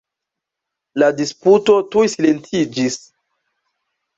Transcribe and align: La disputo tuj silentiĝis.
La 1.01 1.09
disputo 1.19 1.75
tuj 1.91 2.07
silentiĝis. 2.15 2.99